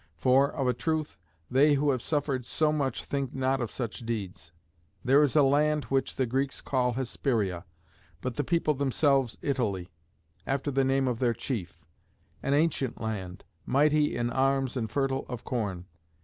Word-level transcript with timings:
For, 0.17 0.51
of 0.51 0.67
a 0.67 0.73
truth, 0.73 1.19
they 1.51 1.75
who 1.75 1.91
have 1.91 2.01
suffered 2.01 2.43
so 2.43 2.71
much 2.71 3.03
think 3.05 3.35
not 3.35 3.61
of 3.61 3.69
such 3.69 3.99
deeds. 3.99 4.51
There 5.05 5.21
is 5.21 5.35
a 5.35 5.43
land 5.43 5.83
which 5.85 6.15
the 6.15 6.25
Greeks 6.25 6.59
call 6.59 6.93
Hesperia, 6.93 7.65
but 8.19 8.33
the 8.35 8.43
people 8.43 8.73
themselves 8.73 9.37
Italy, 9.43 9.91
after 10.47 10.71
the 10.71 10.83
name 10.83 11.07
of 11.07 11.19
their 11.19 11.35
chief; 11.35 11.85
an 12.41 12.55
ancient 12.55 12.99
land, 12.99 13.43
mighty 13.63 14.17
in 14.17 14.31
arms 14.31 14.75
and 14.75 14.89
fertile 14.89 15.23
of 15.29 15.43
corn. 15.43 15.85